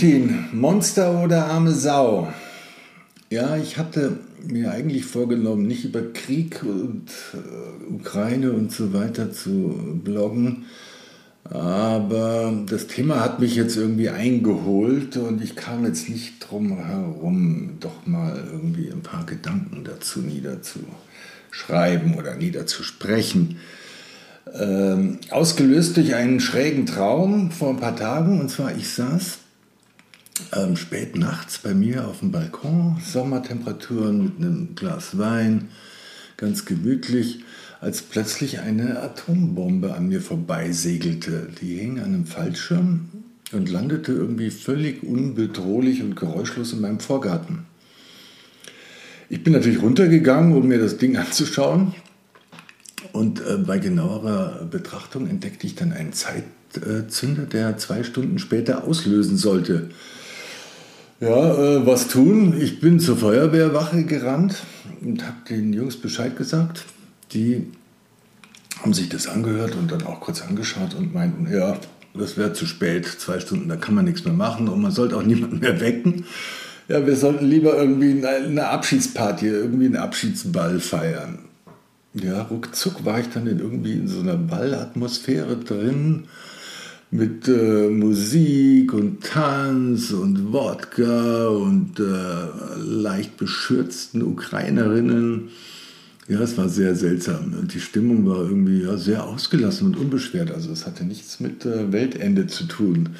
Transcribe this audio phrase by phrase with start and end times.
[0.00, 2.32] Putin, Monster oder arme Sau?
[3.28, 9.30] Ja, ich hatte mir eigentlich vorgenommen, nicht über Krieg und äh, Ukraine und so weiter
[9.30, 10.64] zu bloggen.
[11.44, 17.76] Aber das Thema hat mich jetzt irgendwie eingeholt und ich kam jetzt nicht drum herum,
[17.80, 23.58] doch mal irgendwie ein paar Gedanken dazu niederzuschreiben oder niederzusprechen.
[24.58, 28.40] Ähm, ausgelöst durch einen schrägen Traum vor ein paar Tagen.
[28.40, 29.40] Und zwar, ich saß
[30.52, 35.68] ähm, spät nachts bei mir auf dem Balkon, Sommertemperaturen mit einem Glas Wein,
[36.36, 37.44] ganz gemütlich,
[37.80, 41.48] als plötzlich eine Atombombe an mir vorbeisegelte.
[41.60, 43.08] Die hing an einem Fallschirm
[43.52, 47.66] und landete irgendwie völlig unbedrohlich und geräuschlos in meinem Vorgarten.
[49.28, 51.94] Ich bin natürlich runtergegangen, um mir das Ding anzuschauen.
[53.12, 59.36] Und äh, bei genauerer Betrachtung entdeckte ich dann einen Zeitzünder, der zwei Stunden später auslösen
[59.36, 59.90] sollte.
[61.20, 62.58] Ja, äh, was tun?
[62.58, 64.56] Ich bin zur Feuerwehrwache gerannt
[65.02, 66.86] und habe den Jungs Bescheid gesagt.
[67.32, 67.66] Die
[68.80, 71.76] haben sich das angehört und dann auch kurz angeschaut und meinten, ja,
[72.14, 75.14] das wäre zu spät, zwei Stunden, da kann man nichts mehr machen und man sollte
[75.18, 76.24] auch niemanden mehr wecken.
[76.88, 81.40] Ja, wir sollten lieber irgendwie eine Abschiedsparty, irgendwie einen Abschiedsball feiern.
[82.14, 86.28] Ja, ruckzuck war ich dann in irgendwie in so einer Ballatmosphäre drin
[87.10, 95.48] mit äh, Musik und Tanz und Wodka und äh, leicht beschürzten Ukrainerinnen.
[96.28, 97.54] Ja, es war sehr seltsam.
[97.60, 100.52] Und die Stimmung war irgendwie ja, sehr ausgelassen und unbeschwert.
[100.52, 103.10] Also es hatte nichts mit äh, Weltende zu tun.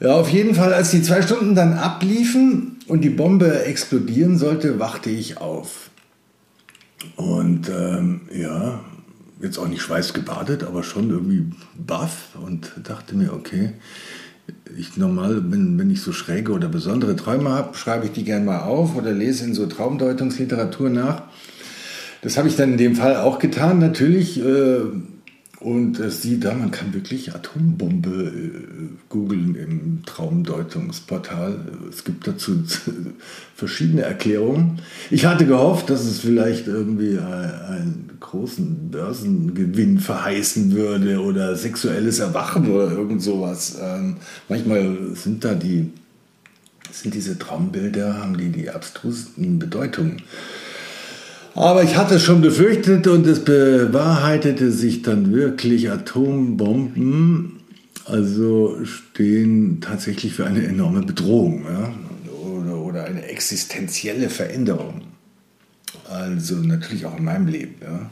[0.00, 4.80] Ja, auf jeden Fall, als die zwei Stunden dann abliefen und die Bombe explodieren sollte,
[4.80, 5.90] wachte ich auf.
[7.16, 8.80] Und ähm, ja,
[9.40, 13.72] jetzt auch nicht schweißgebadet, aber schon irgendwie baff und dachte mir, okay,
[14.76, 18.44] ich normal, wenn, wenn ich so schräge oder besondere Träume habe, schreibe ich die gerne
[18.44, 21.22] mal auf oder lese in so Traumdeutungsliteratur nach.
[22.22, 24.40] Das habe ich dann in dem Fall auch getan, natürlich.
[24.40, 24.80] Äh,
[25.60, 31.58] und es sieht da, man kann wirklich Atombombe äh, googeln im Traumdeutungsportal.
[31.90, 32.64] Es gibt dazu
[33.54, 34.80] verschiedene Erklärungen.
[35.10, 42.70] Ich hatte gehofft, dass es vielleicht irgendwie einen großen Börsengewinn verheißen würde oder sexuelles Erwachen
[42.70, 43.76] oder irgend sowas.
[43.82, 44.16] Ähm,
[44.48, 45.90] manchmal sind da die,
[46.90, 50.22] sind diese Traumbilder, haben die die abstrusesten Bedeutungen.
[51.54, 55.90] Aber ich hatte schon befürchtet und es bewahrheitete sich dann wirklich.
[55.90, 57.60] Atombomben
[58.10, 61.92] also stehen tatsächlich für eine enorme Bedrohung ja?
[62.44, 65.02] oder, oder eine existenzielle Veränderung.
[66.08, 67.76] Also natürlich auch in meinem Leben.
[67.80, 68.10] Ja.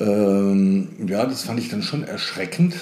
[0.00, 2.74] Ähm, ja, das fand ich dann schon erschreckend.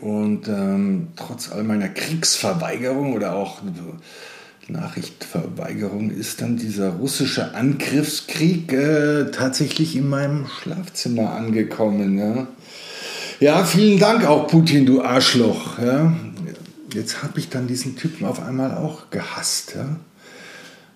[0.00, 3.62] Und ähm, trotz all meiner Kriegsverweigerung oder auch
[4.68, 12.18] Nachrichtverweigerung ist dann dieser russische Angriffskrieg äh, tatsächlich in meinem Schlafzimmer angekommen.
[12.18, 12.46] Ja,
[13.40, 15.78] ja vielen Dank auch Putin, du Arschloch.
[15.78, 16.14] Ja.
[16.92, 19.74] Jetzt habe ich dann diesen Typen auf einmal auch gehasst.
[19.74, 19.96] Ja.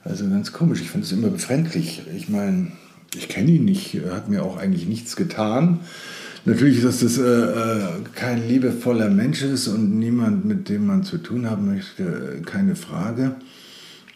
[0.04, 2.02] Also ganz komisch, ich finde es immer befremdlich.
[2.14, 2.72] Ich meine,
[3.14, 5.80] ich kenne ihn nicht, er hat mir auch eigentlich nichts getan.
[6.44, 11.18] Natürlich, dass das äh, äh, kein liebevoller Mensch ist und niemand, mit dem man zu
[11.18, 13.36] tun haben möchte, keine Frage.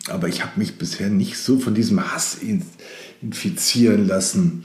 [0.08, 2.38] Aber ich habe mich bisher nicht so von diesem Hass
[3.22, 4.64] infizieren lassen.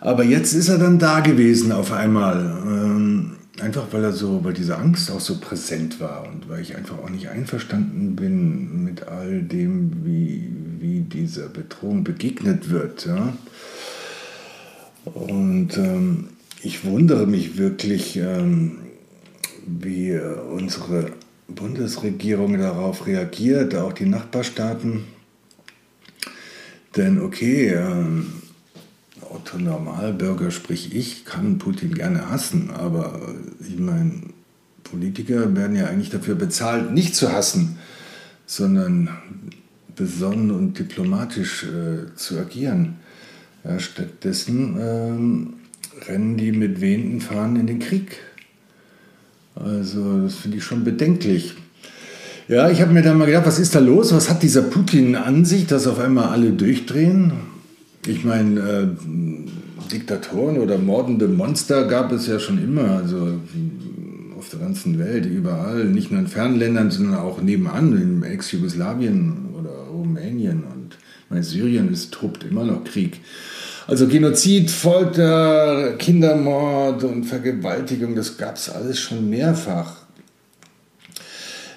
[0.00, 2.62] Aber jetzt ist er dann da gewesen auf einmal.
[2.66, 6.76] Ähm, einfach weil er so, weil diese Angst auch so präsent war und weil ich
[6.76, 10.48] einfach auch nicht einverstanden bin mit all dem, wie,
[10.78, 13.06] wie dieser Bedrohung begegnet wird.
[13.06, 13.32] Ja?
[15.04, 16.28] Und ähm,
[16.62, 18.78] ich wundere mich wirklich, ähm,
[19.66, 20.18] wie
[20.50, 21.10] unsere
[21.48, 25.04] Bundesregierung darauf reagiert, auch die Nachbarstaaten.
[26.96, 28.32] Denn okay, ähm,
[29.20, 33.20] Otto Normalbürger, sprich ich, kann Putin gerne hassen, aber
[33.60, 34.22] ich meine,
[34.84, 37.78] Politiker werden ja eigentlich dafür bezahlt, nicht zu hassen,
[38.46, 39.10] sondern
[39.96, 42.96] besonnen und diplomatisch äh, zu agieren.
[43.64, 45.54] Ja, stattdessen ähm,
[46.06, 48.18] rennen die mit wehenden Fahnen in den Krieg.
[49.64, 51.54] Also das finde ich schon bedenklich.
[52.48, 54.14] Ja, ich habe mir dann mal gedacht, was ist da los?
[54.14, 57.32] Was hat dieser Putin an sich, dass auf einmal alle durchdrehen?
[58.06, 58.86] Ich meine, äh,
[59.92, 63.38] Diktatoren oder mordende Monster gab es ja schon immer, also
[64.38, 69.70] auf der ganzen Welt, überall, nicht nur in Fernländern, sondern auch nebenan, in Ex-Jugoslawien oder
[69.90, 70.96] Rumänien und
[71.28, 73.20] meine, Syrien, es tobt immer noch Krieg.
[73.88, 80.02] Also Genozid, Folter, Kindermord und Vergewaltigung, das gab es alles schon mehrfach.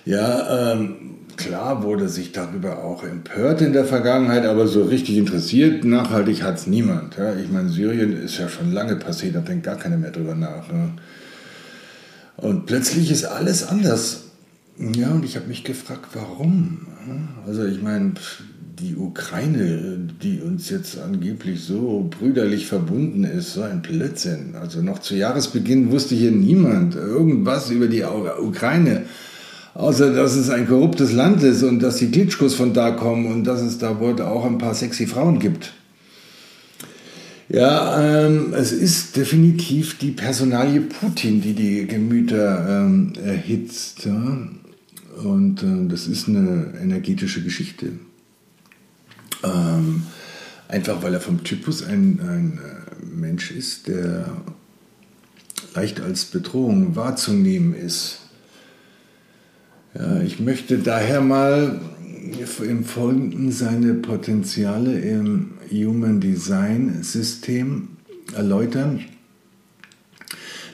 [0.03, 0.95] Ja, ähm,
[1.37, 6.57] klar wurde sich darüber auch empört in der Vergangenheit, aber so richtig interessiert, nachhaltig hat
[6.57, 7.15] es niemand.
[7.15, 7.33] Ja?
[7.37, 10.67] Ich meine, Syrien ist ja schon lange passiert, da denkt gar keiner mehr drüber nach.
[10.69, 10.91] Ne?
[12.35, 14.23] Und plötzlich ist alles anders.
[14.77, 16.87] Ja, und ich habe mich gefragt, warum?
[17.47, 18.15] Also ich meine,
[18.81, 24.55] die Ukraine, die uns jetzt angeblich so brüderlich verbunden ist, so ein Blödsinn.
[24.59, 29.03] Also noch zu Jahresbeginn wusste hier niemand irgendwas über die Ukraine,
[29.75, 33.43] außer dass es ein korruptes Land ist und dass die Klitschkos von da kommen und
[33.43, 35.73] dass es da wohl auch ein paar sexy Frauen gibt.
[37.49, 44.05] Ja, ähm, es ist definitiv die Personalie Putin, die die Gemüter ähm, erhitzt.
[44.05, 44.47] Ja?
[45.23, 47.91] Und äh, das ist eine energetische Geschichte.
[49.43, 50.03] Ähm,
[50.67, 54.25] einfach weil er vom Typus ein, ein äh, Mensch ist, der
[55.75, 58.19] leicht als Bedrohung wahrzunehmen ist.
[59.93, 61.81] Ja, ich möchte daher mal
[62.61, 67.89] im Folgenden seine Potenziale im Human Design System
[68.35, 69.01] erläutern.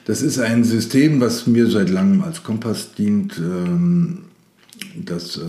[0.04, 4.22] Das ist ein System, was mir seit langem als Kompass dient, ähm,
[4.94, 5.42] das äh,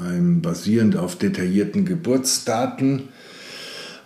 [0.00, 3.08] einem basierend auf detaillierten Geburtsdaten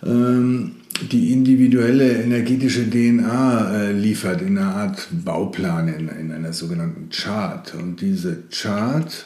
[0.05, 0.71] ähm,
[1.11, 7.73] die individuelle energetische DNA äh, liefert in einer Art Bauplan, in, in einer sogenannten Chart.
[7.75, 9.25] Und diese Chart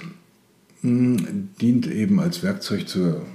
[0.82, 3.26] mh, hm, dient eben als Werkzeug zur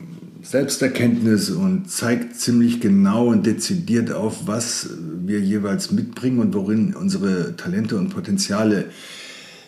[0.42, 4.90] Selbsterkenntnis und zeigt ziemlich genau und dezidiert auf, was
[5.26, 8.86] wir jeweils mitbringen und worin unsere Talente und Potenziale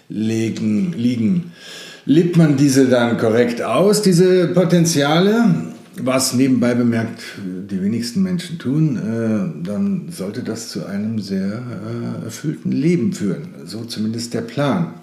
[0.09, 1.53] legen, liegen.
[2.07, 7.23] Lebt man diese dann korrekt aus, diese Potenziale, was nebenbei bemerkt
[7.71, 13.49] die wenigsten Menschen tun, äh, dann sollte das zu einem sehr äh, erfüllten Leben führen.
[13.65, 14.95] So zumindest der Plan.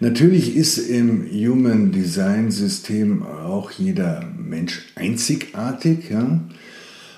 [0.00, 6.40] Natürlich ist im Human Design System auch jeder Mensch einzigartig, ja?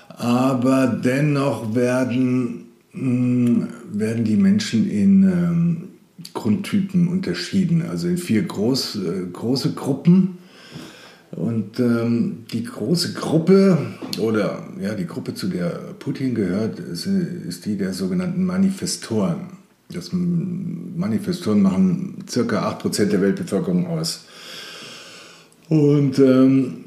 [0.07, 5.90] aber dennoch werden, mh, hm, werden die Menschen in ähm,
[6.33, 10.37] Grundtypen unterschieden, also in vier groß, äh, große Gruppen.
[11.31, 13.77] Und ähm, die große Gruppe
[14.19, 19.57] oder ja, die Gruppe, zu der Putin gehört, ist, ist die der sogenannten Manifestoren.
[19.89, 24.25] Das Manifestoren machen circa 8% der Weltbevölkerung aus.
[25.69, 26.85] Und ähm,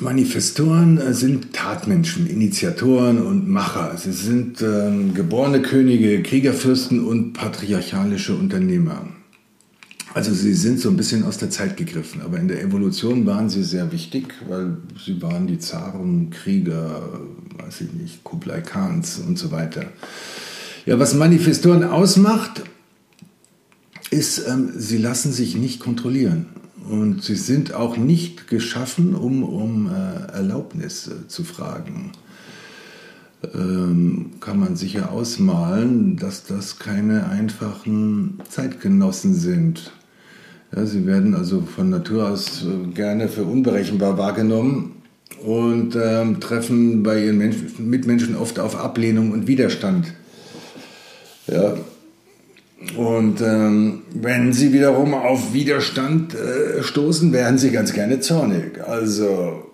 [0.00, 3.96] Manifestoren sind Tatmenschen, Initiatoren und Macher.
[3.96, 9.08] Sie sind ähm, geborene Könige, Kriegerfürsten und patriarchalische Unternehmer.
[10.12, 13.50] Also sie sind so ein bisschen aus der Zeit gegriffen, aber in der Evolution waren
[13.50, 17.20] sie sehr wichtig, weil sie waren die Zaren, Krieger,
[17.58, 19.84] weiß ich nicht, Kublai Khans und so weiter.
[20.86, 22.62] Ja, was Manifestoren ausmacht,
[24.10, 26.46] ist, ähm, sie lassen sich nicht kontrollieren.
[26.88, 32.12] Und sie sind auch nicht geschaffen, um um äh, Erlaubnis äh, zu fragen.
[33.54, 39.92] Ähm, kann man sicher ausmalen, dass das keine einfachen Zeitgenossen sind.
[40.74, 45.02] Ja, sie werden also von Natur aus äh, gerne für unberechenbar wahrgenommen
[45.44, 50.12] und ähm, treffen bei ihren Menschen, Mitmenschen oft auf Ablehnung und Widerstand.
[51.46, 51.76] Ja.
[52.96, 58.86] Und ähm, wenn sie wiederum auf Widerstand äh, stoßen, wären sie ganz gerne zornig.
[58.86, 59.72] Also,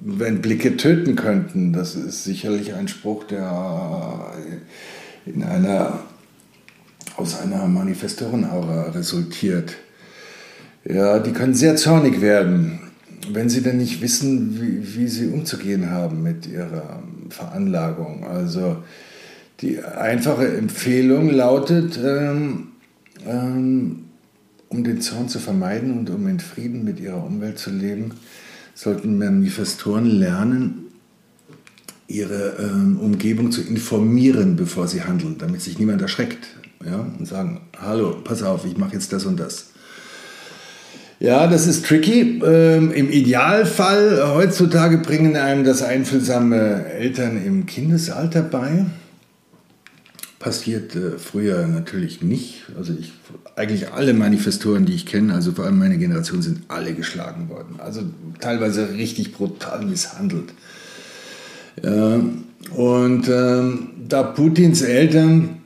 [0.00, 4.32] wenn Blicke töten könnten, das ist sicherlich ein Spruch, der
[5.26, 6.00] in einer,
[7.16, 9.76] aus einer Manifestorenaura resultiert.
[10.84, 12.80] Ja, die können sehr zornig werden,
[13.32, 18.26] wenn sie denn nicht wissen, wie, wie sie umzugehen haben mit ihrer Veranlagung.
[18.26, 18.78] Also,
[19.60, 22.68] die einfache Empfehlung lautet, ähm,
[23.26, 24.04] ähm,
[24.68, 28.12] um den Zorn zu vermeiden und um in Frieden mit ihrer Umwelt zu leben,
[28.74, 30.86] sollten Manifestoren lernen,
[32.08, 36.46] ihre ähm, Umgebung zu informieren, bevor sie handeln, damit sich niemand erschreckt.
[36.84, 37.06] Ja?
[37.18, 39.70] Und sagen, hallo, pass auf, ich mache jetzt das und das.
[41.20, 42.42] Ja, das ist tricky.
[42.44, 48.84] Ähm, Im Idealfall heutzutage bringen einem das einfühlsame Eltern im Kindesalter bei
[50.44, 52.64] passierte früher natürlich nicht.
[52.76, 53.14] Also ich,
[53.56, 57.76] eigentlich alle Manifestoren, die ich kenne, also vor allem meine Generation, sind alle geschlagen worden.
[57.78, 58.02] Also
[58.40, 60.52] teilweise richtig brutal misshandelt.
[61.82, 62.20] Ja,
[62.76, 65.62] und ähm, da Putins Eltern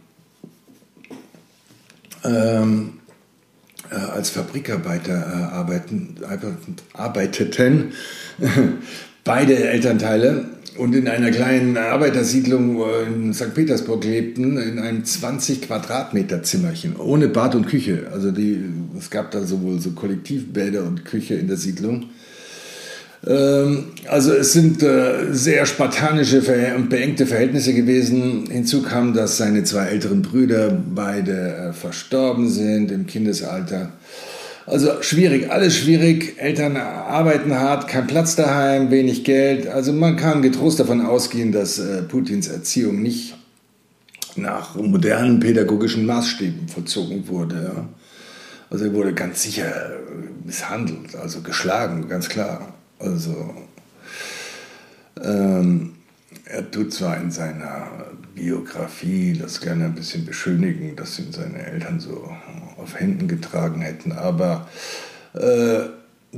[2.22, 3.00] ähm,
[3.90, 6.14] äh, als Fabrikarbeiter äh, arbeiten,
[6.92, 7.92] arbeiteten,
[9.24, 10.44] beide Elternteile,
[10.78, 13.54] und in einer kleinen Arbeitersiedlung in St.
[13.54, 18.06] Petersburg lebten, in einem 20 Quadratmeter Zimmerchen, ohne Bad und Küche.
[18.12, 18.60] Also die,
[18.96, 22.10] es gab da sowohl so Kollektivbäder und Küche in der Siedlung.
[23.26, 26.42] Ähm, also es sind äh, sehr spartanische
[26.76, 28.48] und beengte Verhältnisse gewesen.
[28.50, 33.92] Hinzu kam, dass seine zwei älteren Brüder beide äh, verstorben sind im Kindesalter.
[34.68, 36.34] Also schwierig, alles schwierig.
[36.38, 39.66] Eltern arbeiten hart, kein Platz daheim, wenig Geld.
[39.66, 43.34] Also man kann getrost davon ausgehen, dass äh, Putins Erziehung nicht
[44.36, 47.86] nach modernen pädagogischen Maßstäben vollzogen wurde.
[48.68, 49.72] Also er wurde ganz sicher
[50.44, 52.74] misshandelt, also geschlagen, ganz klar.
[52.98, 53.54] Also
[55.24, 55.94] ähm,
[56.44, 57.86] er tut zwar in seiner
[58.38, 62.30] Biografie das gerne ein bisschen beschönigen, dass ihn seine Eltern so
[62.76, 64.68] auf Händen getragen hätten, aber
[65.34, 65.80] äh,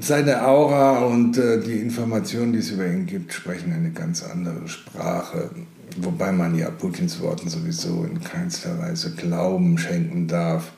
[0.00, 4.66] seine Aura und äh, die Informationen, die es über ihn gibt, sprechen eine ganz andere
[4.66, 5.50] Sprache.
[5.98, 10.72] Wobei man ja Putins Worten sowieso in keinster Weise Glauben schenken darf.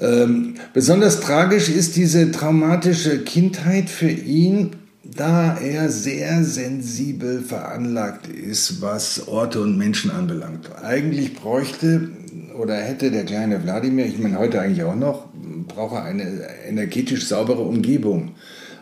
[0.00, 4.76] Ähm, besonders tragisch ist diese traumatische Kindheit für ihn,
[5.14, 10.70] da er sehr sensibel veranlagt ist, was Orte und Menschen anbelangt.
[10.82, 12.10] Eigentlich bräuchte
[12.58, 15.28] oder hätte der kleine Wladimir, ich meine heute eigentlich auch noch,
[15.66, 16.24] braucht er eine
[16.68, 18.32] energetisch saubere Umgebung.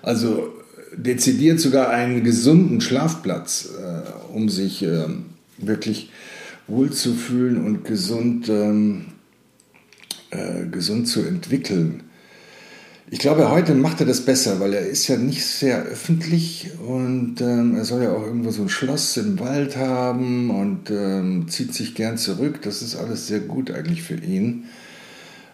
[0.02, 0.52] Also
[0.96, 5.06] dezidiert sogar einen gesunden Schlafplatz, äh, um sich äh,
[5.58, 6.10] wirklich
[6.66, 9.06] wohlzufühlen und gesund ähm,
[10.30, 12.02] äh, gesund zu entwickeln.
[13.10, 17.40] Ich glaube, heute macht er das besser, weil er ist ja nicht sehr öffentlich und
[17.40, 21.72] ähm, er soll ja auch irgendwo so ein Schloss im Wald haben und ähm, zieht
[21.72, 22.60] sich gern zurück.
[22.60, 24.64] Das ist alles sehr gut eigentlich für ihn.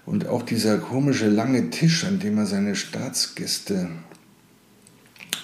[0.04, 3.88] Und auch dieser komische lange Tisch, an dem er seine Staatsgäste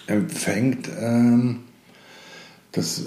[0.08, 1.60] empfängt, ähm,
[2.72, 3.04] das äh,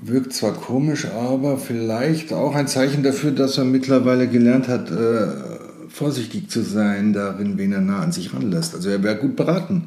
[0.00, 5.55] wirkt zwar komisch, aber vielleicht auch ein Zeichen dafür, dass er mittlerweile gelernt hat, äh,
[5.96, 8.74] vorsichtig zu sein darin, wen er nah an sich ranlässt.
[8.74, 9.84] Also er wäre gut beraten,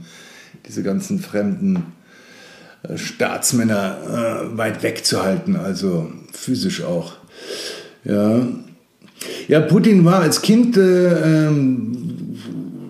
[0.68, 1.84] diese ganzen fremden
[2.82, 3.98] äh, Staatsmänner
[4.52, 7.14] äh, weit wegzuhalten, also physisch auch.
[8.04, 8.42] Ja,
[9.48, 11.96] ja Putin war als Kind äh, ähm,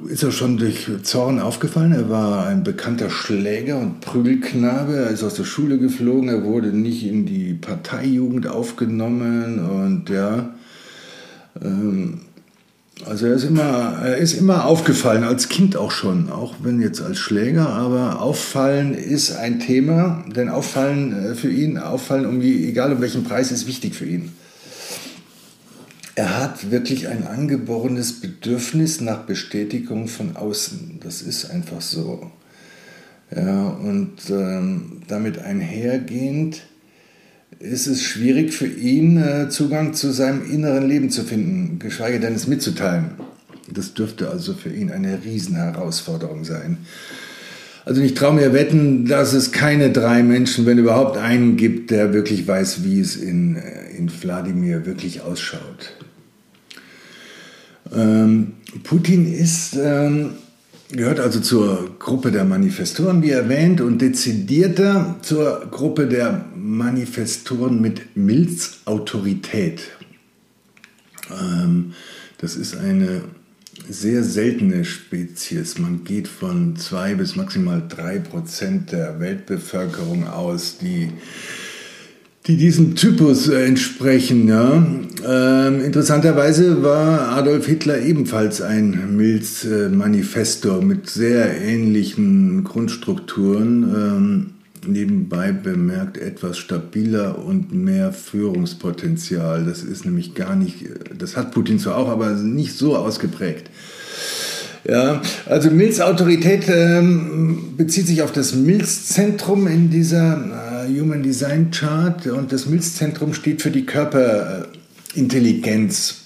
[0.08, 1.92] ist er schon durch Zorn aufgefallen.
[1.92, 4.96] Er war ein bekannter Schläger und Prügelknabe.
[4.96, 6.30] Er ist aus der Schule geflogen.
[6.30, 10.52] Er wurde nicht in die Parteijugend aufgenommen und ja.
[11.62, 12.22] Ähm,
[13.06, 17.02] also er ist, immer, er ist immer aufgefallen, als Kind auch schon, auch wenn jetzt
[17.02, 22.68] als Schläger, aber auffallen ist ein Thema, denn auffallen äh, für ihn, auffallen, um die,
[22.68, 24.32] egal um welchen Preis, ist wichtig für ihn
[26.20, 31.00] er hat wirklich ein angeborenes Bedürfnis nach Bestätigung von außen.
[31.02, 32.30] Das ist einfach so.
[33.34, 36.64] Ja, und ähm, damit einhergehend
[37.60, 42.34] ist es schwierig für ihn, äh, Zugang zu seinem inneren Leben zu finden, geschweige denn
[42.34, 43.12] es mitzuteilen.
[43.72, 46.78] Das dürfte also für ihn eine Riesenherausforderung sein.
[47.86, 52.14] Also ich traue mir wetten, dass es keine drei Menschen, wenn überhaupt einen gibt, der
[52.14, 55.98] wirklich weiß, wie es in, äh, in Wladimir wirklich ausschaut.
[57.94, 60.32] Ähm, Putin ist, ähm,
[60.90, 68.16] gehört also zur Gruppe der Manifestoren, wie erwähnt, und dezidierter zur Gruppe der Manifestoren mit
[68.16, 69.82] Milzautorität.
[71.32, 71.94] Ähm,
[72.40, 73.22] das ist eine
[73.88, 75.78] sehr seltene Spezies.
[75.78, 81.12] Man geht von zwei bis maximal drei Prozent der Weltbevölkerung aus, die
[82.50, 84.48] die diesem Typus äh, entsprechen.
[84.48, 84.84] Ja.
[85.24, 93.84] Ähm, interessanterweise war Adolf Hitler ebenfalls ein Milz-Manifestor mit sehr ähnlichen Grundstrukturen.
[93.84, 94.46] Ähm,
[94.88, 99.64] nebenbei bemerkt etwas stabiler und mehr Führungspotenzial.
[99.66, 103.70] Das ist nämlich gar nicht, das hat Putin zwar auch, aber nicht so ausgeprägt.
[104.88, 112.52] Ja, also Milz-Autorität ähm, bezieht sich auf das Milz-Zentrum in dieser Human Design Chart und
[112.52, 116.26] das Milzzentrum steht für die Körperintelligenz.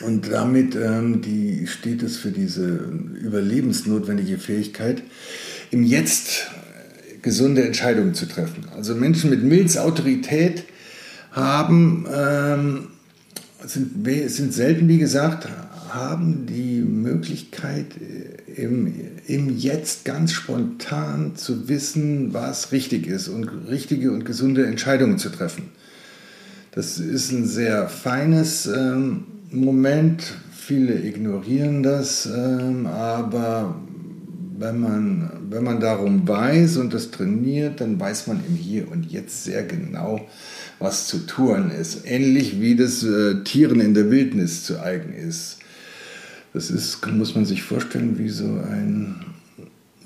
[0.00, 2.90] Und damit ähm, die, steht es für diese
[3.22, 5.02] überlebensnotwendige Fähigkeit,
[5.70, 6.46] im Jetzt
[7.22, 8.68] gesunde Entscheidungen zu treffen.
[8.74, 10.64] Also Menschen mit Milzautorität
[11.32, 12.88] haben, ähm,
[13.64, 15.48] sind, sind selten, wie gesagt,
[15.94, 18.92] haben die Möglichkeit, äh, im,
[19.26, 25.30] im Jetzt ganz spontan zu wissen, was richtig ist und richtige und gesunde Entscheidungen zu
[25.30, 25.70] treffen.
[26.72, 30.34] Das ist ein sehr feines ähm, Moment.
[30.52, 33.74] Viele ignorieren das, ähm, aber
[34.56, 39.10] wenn man, wenn man darum weiß und das trainiert, dann weiß man im Hier und
[39.10, 40.20] Jetzt sehr genau,
[40.78, 42.02] was zu tun ist.
[42.04, 45.58] Ähnlich wie das äh, Tieren in der Wildnis zu eigen ist.
[46.52, 49.24] Das ist, muss man sich vorstellen, wie so ein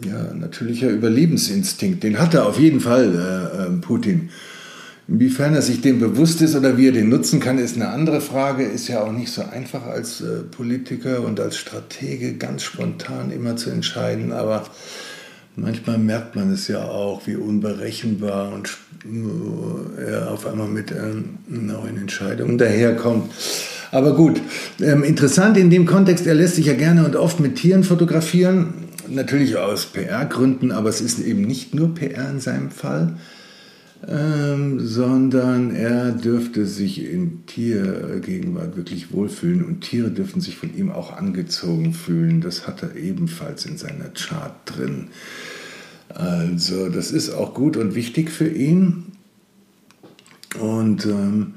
[0.03, 2.03] ja, natürlicher Überlebensinstinkt.
[2.03, 4.31] Den hat er auf jeden Fall, äh, äh, Putin.
[5.07, 8.21] Inwiefern er sich dem bewusst ist oder wie er den nutzen kann, ist eine andere
[8.21, 8.65] Frage.
[8.65, 13.57] Ist ja auch nicht so einfach als äh, Politiker und als Stratege ganz spontan immer
[13.57, 14.33] zu entscheiden.
[14.33, 14.65] Aber
[15.57, 20.93] manchmal merkt man es ja auch, wie unberechenbar und äh, er auf einmal mit
[21.49, 23.31] neuen Entscheidungen daherkommt.
[23.95, 24.41] Aber gut,
[24.81, 28.75] ähm, interessant in dem Kontext, er lässt sich ja gerne und oft mit Tieren fotografieren.
[29.09, 33.15] Natürlich aus PR-Gründen, aber es ist eben nicht nur PR in seinem Fall
[34.09, 40.91] ähm, sondern er dürfte sich in Tiergegenwart wirklich wohlfühlen und Tiere dürften sich von ihm
[40.91, 42.41] auch angezogen fühlen.
[42.41, 45.09] Das hat er ebenfalls in seiner Chart drin.
[46.09, 49.05] Also das ist auch gut und wichtig für ihn.
[50.61, 51.55] Und ähm,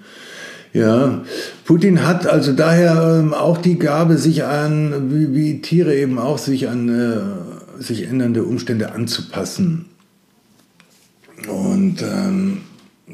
[0.78, 1.24] ja,
[1.66, 6.38] Putin hat also daher ähm, auch die Gabe, sich an, wie, wie Tiere eben auch,
[6.38, 9.86] sich an äh, sich ändernde Umstände anzupassen
[11.48, 12.62] und ähm,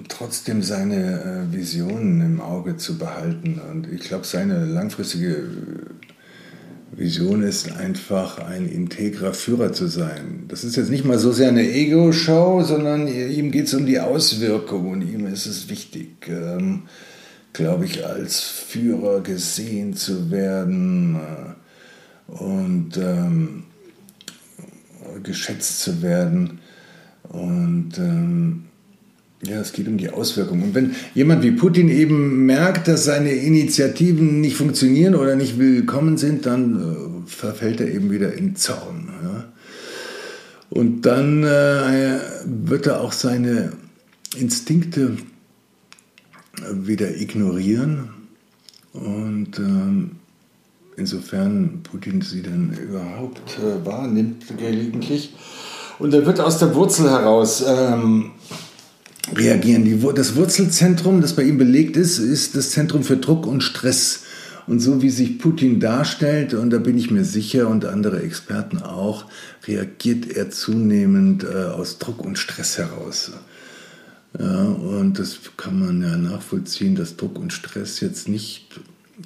[0.07, 3.59] trotzdem seine äh, Visionen im Auge zu behalten.
[3.71, 10.43] Und ich glaube, seine langfristige äh, Vision ist einfach ein integrer Führer zu sein.
[10.47, 13.99] Das ist jetzt nicht mal so sehr eine Ego-Show, sondern ihm geht es um die
[13.99, 16.83] Auswirkung und ihm ist es wichtig, ähm,
[17.53, 23.63] glaube ich, als Führer gesehen zu werden äh, und ähm,
[25.21, 26.59] geschätzt zu werden.
[27.29, 28.65] Und ähm,
[29.45, 30.63] ja, es geht um die Auswirkungen.
[30.63, 36.17] Und wenn jemand wie Putin eben merkt, dass seine Initiativen nicht funktionieren oder nicht willkommen
[36.17, 39.09] sind, dann äh, verfällt er eben wieder in Zorn.
[39.23, 39.45] Ja?
[40.69, 43.73] Und dann äh, wird er auch seine
[44.35, 45.17] Instinkte
[46.71, 48.09] wieder ignorieren.
[48.93, 50.11] Und ähm,
[50.97, 55.33] insofern Putin sie dann überhaupt äh, wahrnimmt, gelegentlich,
[55.99, 58.31] und er wird aus der Wurzel heraus ähm,
[59.35, 59.85] reagieren.
[59.85, 64.23] Die, das Wurzelzentrum, das bei ihm belegt ist, ist das Zentrum für Druck und Stress.
[64.65, 68.81] Und so wie sich Putin darstellt, und da bin ich mir sicher und andere Experten
[68.81, 69.25] auch,
[69.67, 73.31] reagiert er zunehmend äh, aus Druck und Stress heraus.
[74.39, 78.67] Ja, und das kann man ja nachvollziehen, dass Druck und Stress jetzt nicht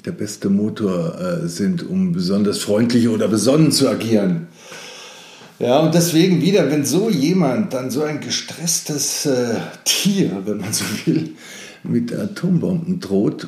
[0.05, 4.47] der beste Motor äh, sind, um besonders freundlich oder besonnen zu agieren.
[5.59, 10.73] Ja, und deswegen wieder, wenn so jemand, dann so ein gestresstes äh, Tier, wenn man
[10.73, 11.31] so will,
[11.83, 13.47] mit Atombomben droht,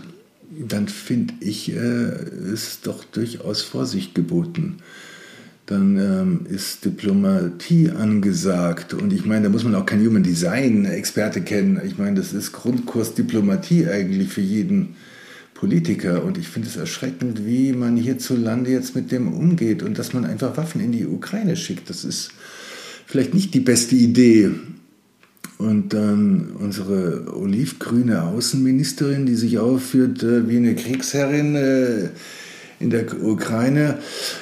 [0.67, 4.77] dann finde ich, äh, ist doch durchaus Vorsicht geboten.
[5.69, 8.95] Dann ähm, ist Diplomatie angesagt.
[8.95, 11.79] Und ich meine, da muss man auch kein Human Design-Experte kennen.
[11.85, 14.95] Ich meine, das ist Grundkurs Diplomatie eigentlich für jeden
[15.53, 16.23] Politiker.
[16.23, 20.25] Und ich finde es erschreckend, wie man hierzulande jetzt mit dem umgeht und dass man
[20.25, 21.91] einfach Waffen in die Ukraine schickt.
[21.91, 22.31] Das ist
[23.05, 24.49] vielleicht nicht die beste Idee.
[25.59, 32.09] Und dann unsere olivgrüne Außenministerin, die sich aufführt äh, wie eine Kriegsherrin äh,
[32.79, 33.97] in der Ukraine.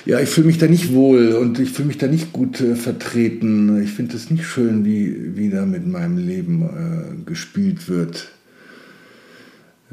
[0.06, 2.76] Ja, ich fühle mich da nicht wohl und ich fühle mich da nicht gut äh,
[2.76, 3.82] vertreten.
[3.82, 8.30] Ich finde es nicht schön, wie, wie da mit meinem Leben äh, gespielt wird.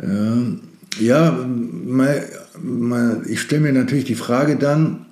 [0.03, 0.39] Ja.
[1.01, 2.25] Ja, mal,
[2.63, 5.07] mal, ich stelle mir natürlich die Frage dann,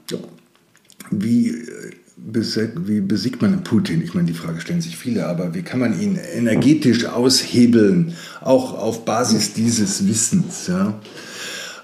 [1.10, 1.54] wie,
[2.16, 4.02] wie besiegt man Putin?
[4.02, 8.78] Ich meine, die Frage stellen sich viele, aber wie kann man ihn energetisch aushebeln, auch
[8.78, 10.68] auf Basis dieses Wissens?
[10.68, 11.00] Ja?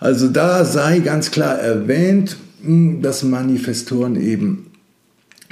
[0.01, 4.71] Also da sei ganz klar erwähnt, hm, dass Manifestoren eben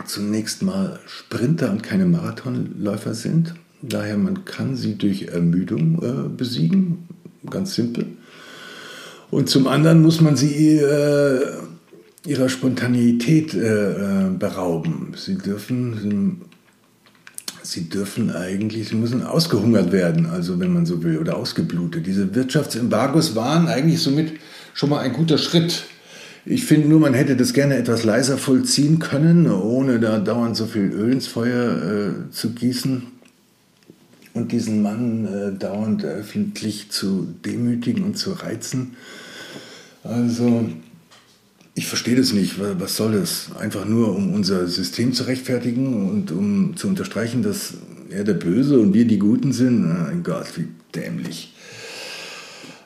[0.07, 3.55] zunächst mal Sprinter und keine Marathonläufer sind.
[3.83, 7.09] Daher man kann sie durch Ermüdung äh, besiegen,
[7.49, 8.07] ganz simpel.
[9.31, 11.41] Und zum anderen muss man sie äh,
[12.27, 15.13] ihrer Spontaneität äh, berauben.
[15.17, 16.41] Sie dürfen,
[17.71, 22.07] sie dürfen eigentlich, sie müssen ausgehungert werden, also wenn man so will, oder ausgeblutet.
[22.07, 24.33] Diese Wirtschaftsembargos waren eigentlich somit
[24.75, 25.85] schon mal ein guter Schritt.
[26.45, 30.67] Ich finde nur, man hätte das gerne etwas leiser vollziehen können, ohne da dauernd so
[30.67, 33.03] viel Öl ins Feuer äh, zu gießen.
[34.33, 38.97] und diesen Mann äh, dauernd öffentlich zu demütigen und zu reizen.
[40.05, 40.69] Also,
[41.77, 42.55] ich verstehe das nicht.
[42.59, 43.51] Was soll das?
[43.61, 47.75] Einfach nur, um unser System zu rechtfertigen und um zu unterstreichen, dass
[48.09, 49.87] er der Böse und wir die Guten sind?
[49.87, 51.53] Mein Gott, wie dämlich.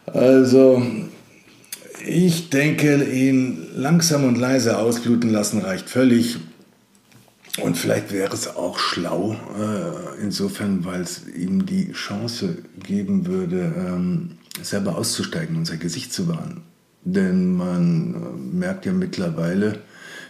[0.07, 0.83] Also,
[2.05, 6.39] ich denke, ihn langsam und leise ausbluten lassen reicht völlig.
[7.63, 13.73] Und vielleicht wäre es auch schlau, äh, insofern, weil es ihm die Chance geben würde,
[13.77, 16.63] ähm, selber auszusteigen und sein Gesicht zu wahren.
[17.05, 19.81] Denn man äh, merkt ja mittlerweile,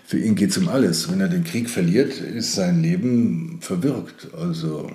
[0.07, 1.11] für ihn geht es um alles.
[1.11, 4.29] Wenn er den Krieg verliert, ist sein Leben verwirkt.
[4.37, 4.91] Also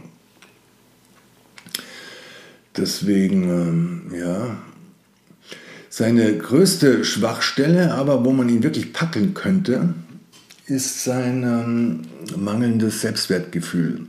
[2.76, 4.58] deswegen, ähm, ja,
[5.90, 9.94] seine größte Schwachstelle, aber wo man ihn wirklich packen könnte,
[10.68, 12.02] ist sein ähm,
[12.38, 14.08] mangelndes Selbstwertgefühl.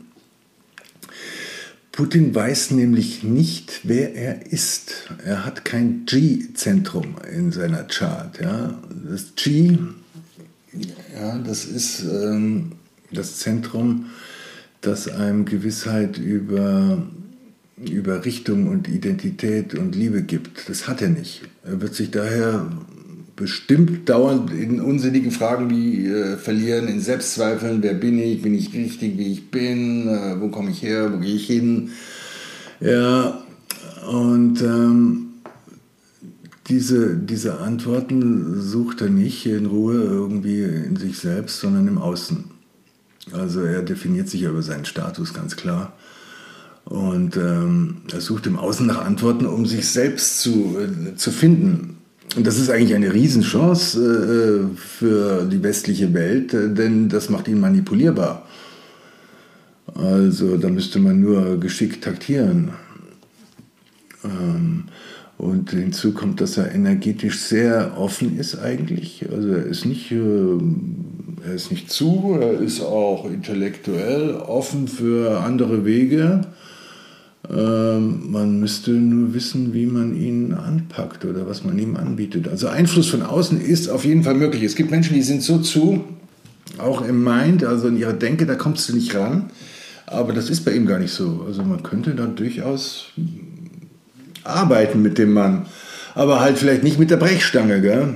[1.97, 5.11] Putin weiß nämlich nicht, wer er ist.
[5.25, 8.39] Er hat kein G-Zentrum in seiner Chart.
[8.39, 8.79] Ja.
[9.11, 9.79] Das G,
[11.15, 12.73] ja, das ist ähm,
[13.11, 14.11] das Zentrum,
[14.83, 17.03] das einem Gewissheit über,
[17.79, 20.69] über Richtung und Identität und Liebe gibt.
[20.69, 21.45] Das hat er nicht.
[21.65, 22.71] Er wird sich daher
[23.37, 28.73] bestimmt dauernd in unsinnigen Fragen wie äh, verlieren, in Selbstzweifeln, wer bin ich, bin ich
[28.73, 31.91] richtig, wie ich bin, äh, wo komme ich her, wo gehe ich hin.
[32.81, 33.43] Ja,
[34.11, 35.27] und ähm,
[36.69, 42.45] diese, diese Antworten sucht er nicht in Ruhe irgendwie in sich selbst, sondern im Außen.
[43.33, 45.93] Also er definiert sich über seinen Status ganz klar.
[46.85, 51.96] Und ähm, er sucht im Außen nach Antworten, um sich selbst zu, äh, zu finden.
[52.35, 57.49] Und das ist eigentlich eine Riesenchance äh, für die westliche Welt, äh, denn das macht
[57.49, 58.47] ihn manipulierbar.
[59.95, 62.73] Also da müsste man nur geschickt taktieren.
[64.25, 64.85] Ähm,
[65.39, 69.27] und hinzu kommt, dass er energetisch sehr offen ist eigentlich.
[69.31, 70.59] Also er ist nicht, äh,
[71.47, 76.43] er ist nicht zu, er ist auch intellektuell offen für andere Wege.
[77.51, 82.49] Ähm, man müsste nur wissen, wie man ihn anpackt oder was man ihm anbietet.
[82.49, 84.63] Also Einfluss von außen ist auf jeden Fall möglich.
[84.63, 86.05] Es gibt Menschen, die sind so zu,
[86.79, 89.51] auch im Mind, also in ihrer Denke, da kommst du nicht ran.
[90.07, 91.45] Aber das ist bei ihm gar nicht so.
[91.47, 93.07] Also man könnte da durchaus
[94.45, 95.67] arbeiten mit dem Mann.
[96.15, 98.15] Aber halt vielleicht nicht mit der Brechstange, gell?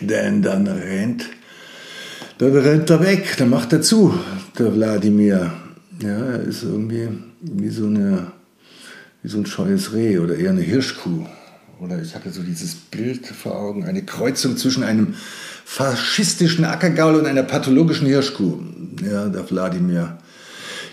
[0.00, 1.24] Denn dann rennt,
[2.38, 4.14] dann rennt er weg, dann macht er zu,
[4.58, 5.52] der Wladimir.
[6.02, 7.08] Ja, er ist irgendwie
[7.52, 8.32] wie so, eine,
[9.22, 11.26] wie so ein scheues Reh oder eher eine Hirschkuh.
[11.80, 15.14] Oder ich hatte so dieses Bild vor Augen, eine Kreuzung zwischen einem
[15.64, 18.60] faschistischen Ackergaul und einer pathologischen Hirschkuh.
[19.04, 20.18] Ja, der Wladimir.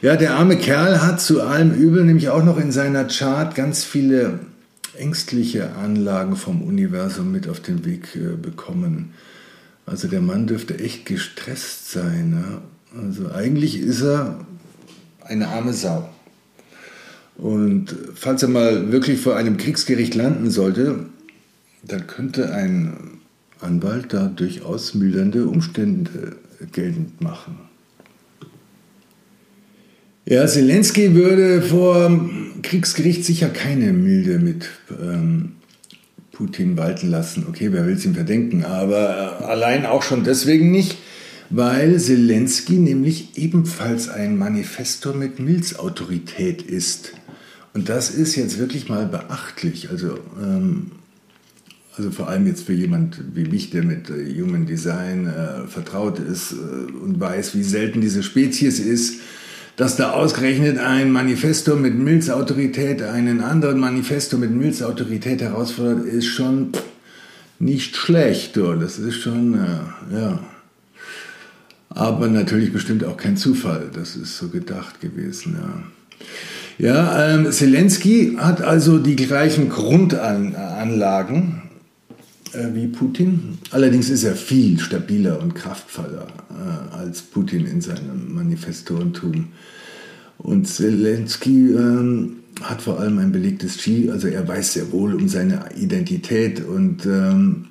[0.02, 3.84] Ja, der arme Kerl hat zu allem Übel nämlich auch noch in seiner Chart ganz
[3.84, 4.40] viele
[4.98, 9.14] ängstliche Anlagen vom Universum mit auf den Weg äh, bekommen.
[9.86, 12.32] Also der Mann dürfte echt gestresst sein.
[12.32, 12.62] Ne?
[13.00, 14.46] Also eigentlich ist er
[15.24, 16.10] eine arme Sau.
[17.42, 21.08] Und falls er mal wirklich vor einem Kriegsgericht landen sollte,
[21.84, 23.20] dann könnte ein
[23.60, 26.36] Anwalt da durchaus mildernde Umstände
[26.72, 27.58] geltend machen.
[30.26, 32.22] Ja, Zelensky würde vor
[32.62, 34.70] Kriegsgericht sicher keine Milde mit
[35.02, 35.54] ähm,
[36.32, 37.48] Putin walten lassen.
[37.50, 40.96] Okay, wer will es ihm verdenken, aber äh, allein auch schon deswegen nicht,
[41.50, 47.14] weil Zelensky nämlich ebenfalls ein Manifesto mit Milzautorität ist.
[47.74, 49.90] Und das ist jetzt wirklich mal beachtlich.
[49.90, 50.92] Also, ähm,
[51.98, 56.20] also vor allem jetzt für jemand wie mich, der mit äh, Human Design äh, vertraut
[56.20, 59.22] ist äh, und weiß, wie selten diese Spezies ist,
[59.78, 66.72] dass da ausgerechnet ein Manifesto mit Milzautorität einen anderen Manifesto mit Milzautorität herausfordert, ist schon
[67.58, 68.58] nicht schlecht.
[68.58, 68.76] Oder?
[68.76, 70.40] Das ist schon, äh, ja.
[71.90, 73.90] Aber natürlich bestimmt auch kein Zufall.
[73.94, 75.84] Das ist so gedacht gewesen, ja.
[76.78, 81.62] Ja, ähm, Zelensky hat also die gleichen Grundanlagen
[82.54, 83.58] äh, wie Putin.
[83.72, 89.50] Allerdings ist er viel stabiler und kraftvoller äh, als Putin in seinem Manifestorentum.
[90.38, 95.30] Und Zelensky ähm, hat vor allem ein belegtes Ski, also er weiß sehr wohl um
[95.30, 97.68] seine Identität und ähm,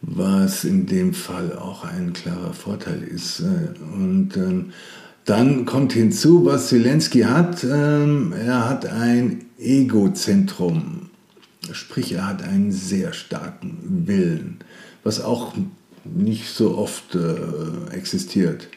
[0.00, 3.40] was in dem Fall auch ein klarer Vorteil ist.
[3.40, 4.66] Äh, und ähm,
[5.26, 7.64] dann kommt hinzu, was Zelensky hat.
[7.64, 11.10] Ähm, er hat ein Egozentrum.
[11.72, 14.58] Sprich, er hat einen sehr starken Willen,
[15.02, 15.54] was auch
[16.04, 18.68] nicht so oft äh, existiert.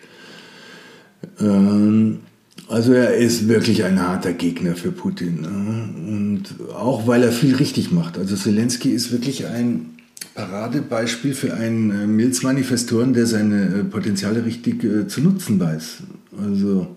[1.40, 2.20] Ähm,
[2.68, 5.42] Also er ist wirklich ein harter Gegner für Putin.
[5.42, 5.90] Ne?
[6.08, 6.44] Und
[6.76, 8.18] auch weil er viel richtig macht.
[8.18, 9.98] Also Zelensky ist wirklich ein
[10.36, 16.04] Paradebeispiel für einen äh, Milzmanifestoren, der seine äh, Potenziale richtig zu nutzen weiß.
[16.44, 16.96] Also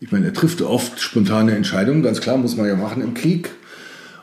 [0.00, 3.50] ich meine, er trifft oft spontane Entscheidungen, ganz klar, muss man ja machen im Krieg.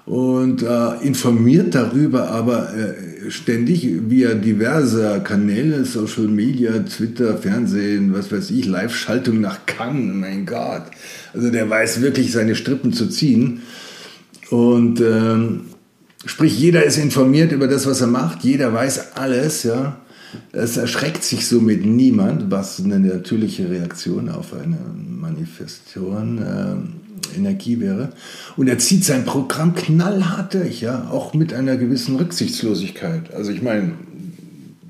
[0.05, 8.31] Und äh, informiert darüber aber äh, ständig via diverser Kanäle, Social Media, Twitter, Fernsehen, was
[8.31, 10.83] weiß ich, Live-Schaltung nach Cannes, mein Gott.
[11.33, 13.61] Also der weiß wirklich seine Strippen zu ziehen.
[14.49, 15.61] Und ähm,
[16.25, 19.97] sprich, jeder ist informiert über das, was er macht, jeder weiß alles, ja.
[20.51, 28.09] Es erschreckt sich somit niemand, was eine natürliche Reaktion auf eine Manifestation äh, Energie wäre.
[28.57, 33.33] Und er zieht sein Programm knallhart durch, ja, auch mit einer gewissen Rücksichtslosigkeit.
[33.33, 33.93] Also ich meine,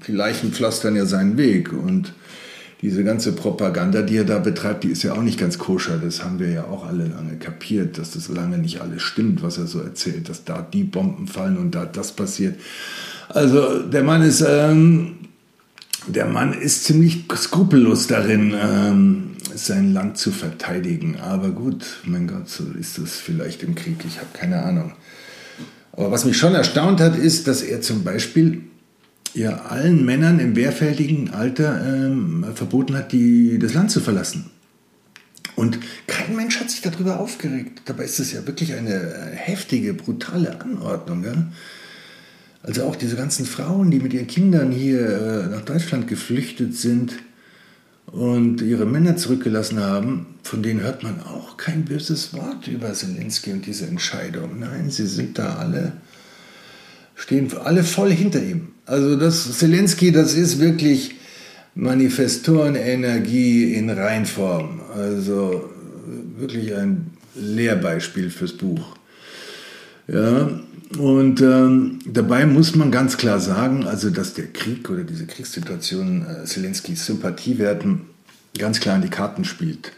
[0.07, 2.13] die Leichen pflastern ja seinen Weg und
[2.81, 5.99] diese ganze Propaganda, die er da betreibt, die ist ja auch nicht ganz koscher.
[6.03, 9.59] Das haben wir ja auch alle lange kapiert, dass das lange nicht alles stimmt, was
[9.59, 12.55] er so erzählt, dass da die Bomben fallen und da das passiert.
[13.29, 15.13] Also der Mann ist ähm,
[16.07, 21.17] der Mann ist ziemlich skrupellos darin, ähm, sein Land zu verteidigen.
[21.19, 24.93] Aber gut, mein Gott, so ist es vielleicht im Krieg, ich habe keine Ahnung.
[25.93, 28.63] Aber was mich schon erstaunt hat, ist, dass er zum Beispiel
[29.33, 34.49] ja allen Männern im wehrfältigen Alter ähm, verboten hat, die, das Land zu verlassen.
[35.55, 37.81] Und kein Mensch hat sich darüber aufgeregt.
[37.85, 41.23] Dabei ist es ja wirklich eine heftige, brutale Anordnung.
[41.23, 41.33] Ja?
[42.63, 47.13] Also auch diese ganzen Frauen, die mit ihren Kindern hier äh, nach Deutschland geflüchtet sind
[48.07, 53.51] und ihre Männer zurückgelassen haben, von denen hört man auch kein böses Wort über Zelensky
[53.51, 54.59] und diese Entscheidung.
[54.59, 55.93] Nein, sie sind da alle,
[57.15, 58.69] stehen alle voll hinter ihm.
[58.85, 61.15] Also das Zelensky, das ist wirklich
[61.73, 64.81] Manifestorenenergie in Reinform.
[64.95, 65.69] Also
[66.37, 68.95] wirklich ein Lehrbeispiel fürs Buch.
[70.11, 70.49] Ja,
[70.97, 76.25] und ähm, dabei muss man ganz klar sagen, also dass der Krieg oder diese Kriegssituation
[76.25, 78.01] äh, Zelenskys Sympathiewerten
[78.57, 79.93] ganz klar in die Karten spielt.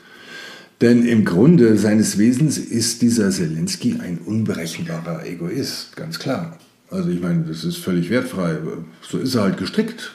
[0.82, 6.60] Denn im Grunde seines Wesens ist dieser Zelensky ein unberechenbarer Egoist, ganz klar.
[6.92, 8.58] Also ich meine, das ist völlig wertfrei.
[9.02, 10.14] So ist er halt gestrickt.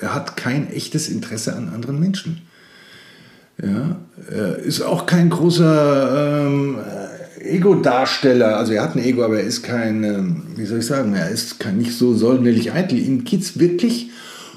[0.00, 2.42] Er hat kein echtes Interesse an anderen Menschen.
[3.60, 3.96] Ja,
[4.30, 6.76] er ist auch kein großer ähm,
[7.44, 11.14] Ego-Darsteller, also er hat ein Ego, aber er ist kein, ähm, wie soll ich sagen,
[11.14, 12.98] er ist kein, nicht so säulenlich eitel.
[12.98, 14.10] Ihm geht es wirklich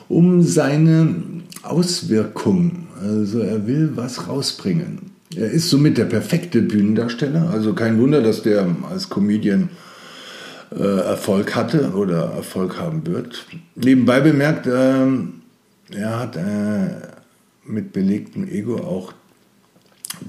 [0.09, 1.15] um seine
[1.63, 2.87] Auswirkung.
[3.01, 5.11] Also er will was rausbringen.
[5.35, 7.49] Er ist somit der perfekte Bühnendarsteller.
[7.51, 9.69] Also kein Wunder, dass der als Comedian
[10.75, 13.45] äh, Erfolg hatte oder Erfolg haben wird.
[13.75, 15.05] Nebenbei bemerkt, äh,
[15.95, 16.89] er hat äh,
[17.65, 19.13] mit belegtem Ego auch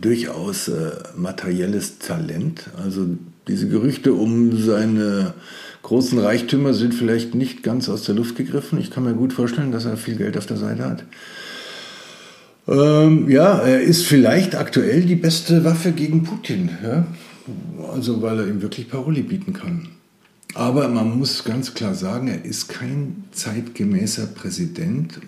[0.00, 2.68] durchaus äh, materielles Talent.
[2.82, 3.06] Also
[3.46, 5.34] diese Gerüchte um seine
[5.82, 8.78] großen Reichtümer sind vielleicht nicht ganz aus der Luft gegriffen.
[8.78, 11.04] Ich kann mir gut vorstellen, dass er viel Geld auf der Seite hat.
[12.66, 16.70] Ähm, ja, er ist vielleicht aktuell die beste Waffe gegen Putin.
[16.82, 17.06] Ja?
[17.92, 19.88] Also weil er ihm wirklich Paroli bieten kann.
[20.54, 25.20] Aber man muss ganz klar sagen, er ist kein zeitgemäßer Präsident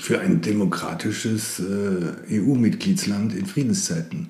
[0.00, 4.28] für ein demokratisches äh, EU-Mitgliedsland in Friedenszeiten.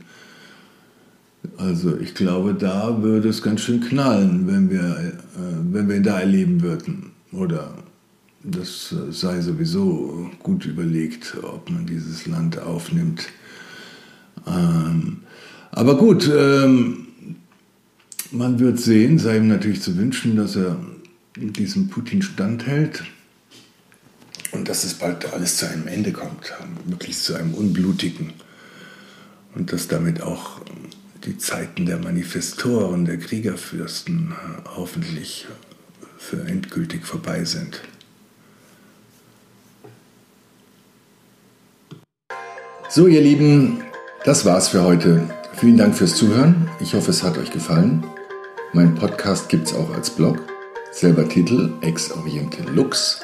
[1.57, 6.21] Also ich glaube, da würde es ganz schön knallen, wenn wir, äh, wenn wir da
[6.21, 7.11] erleben würden.
[7.33, 7.75] Oder
[8.45, 13.29] das sei sowieso gut überlegt, ob man dieses Land aufnimmt.
[14.47, 15.19] Ähm,
[15.71, 17.07] aber gut, ähm,
[18.31, 20.77] man wird sehen, sei ihm natürlich zu wünschen, dass er
[21.37, 23.05] diesem Putin standhält
[24.53, 26.53] und dass es bald alles zu einem Ende kommt,
[26.85, 28.35] möglichst zu einem unblutigen.
[29.55, 30.61] Und dass damit auch
[31.25, 34.35] die Zeiten der Manifestoren, der Kriegerfürsten
[34.77, 35.47] hoffentlich
[36.19, 37.81] für endgültig vorbei sind.
[42.89, 43.83] So, ihr Lieben,
[44.25, 45.29] das war's für heute.
[45.55, 46.69] Vielen Dank fürs Zuhören.
[46.81, 48.05] Ich hoffe, es hat euch gefallen.
[48.73, 50.41] Mein Podcast gibt's auch als Blog.
[50.91, 53.23] Selber Titel Ex Oriente Lux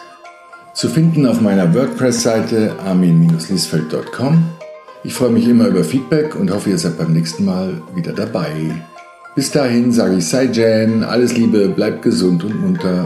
[0.78, 4.44] zu finden auf meiner WordPress-Seite armin-liesfeld.com.
[5.02, 8.52] Ich freue mich immer über Feedback und hoffe, ihr seid beim nächsten Mal wieder dabei.
[9.34, 13.04] Bis dahin sage ich Sei Jan, alles Liebe, bleibt gesund und munter